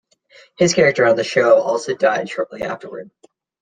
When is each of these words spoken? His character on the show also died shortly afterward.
His 0.57 0.73
character 0.73 1.05
on 1.05 1.15
the 1.15 1.23
show 1.23 1.61
also 1.61 1.93
died 1.93 2.27
shortly 2.27 2.63
afterward. 2.63 3.11